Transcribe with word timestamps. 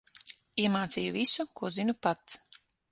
Iemācīju 0.63 1.13
visu, 1.19 1.47
ko 1.61 1.73
zinu 1.79 1.99
pats. 2.07 2.45